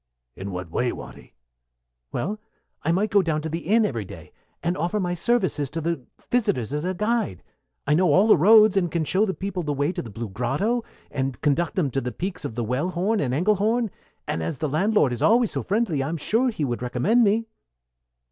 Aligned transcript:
"In 0.35 0.49
what 0.49 0.71
way, 0.71 0.91
Watty?" 0.91 1.35
"Well, 2.11 2.39
I 2.81 2.91
might 2.91 3.11
go 3.11 3.21
down 3.21 3.43
to 3.43 3.49
the 3.49 3.59
inn 3.59 3.85
every 3.85 4.03
day, 4.03 4.31
and 4.63 4.75
offer 4.75 4.99
my 4.99 5.13
services 5.13 5.69
to 5.69 5.79
the 5.79 6.01
visitors 6.31 6.73
as 6.73 6.83
a 6.83 6.95
guide. 6.95 7.43
I 7.85 7.93
know 7.93 8.11
all 8.11 8.25
the 8.25 8.35
roads, 8.35 8.75
and 8.75 8.89
can 8.89 9.05
show 9.05 9.27
the 9.27 9.35
people 9.35 9.61
the 9.61 9.73
way 9.75 9.91
to 9.91 10.01
the 10.01 10.09
Blue 10.09 10.29
Grotto, 10.29 10.83
or 11.11 11.31
conduct 11.41 11.75
them 11.75 11.91
to 11.91 12.01
the 12.01 12.11
peaks 12.11 12.43
of 12.43 12.55
the 12.55 12.63
Wellhorn 12.63 13.19
and 13.19 13.31
Engelhorn; 13.31 13.91
and 14.27 14.41
as 14.41 14.57
the 14.57 14.67
landlord 14.67 15.13
is 15.13 15.21
always 15.21 15.51
so 15.51 15.61
friendly, 15.61 16.01
I'm 16.03 16.17
sure 16.17 16.49
he 16.49 16.65
would 16.65 16.81
recommend 16.81 17.23
me." 17.23 17.45